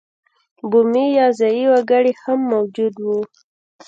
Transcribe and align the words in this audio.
بومي 0.69 1.05
یا 1.17 1.27
ځايي 1.39 1.65
وګړي 1.73 2.13
هم 2.23 2.39
موجود 2.53 2.95
وو. 2.99 3.19